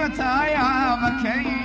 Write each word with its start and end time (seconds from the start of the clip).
تو 0.00 0.08
تایا 0.08 0.96
مکی 1.02 1.59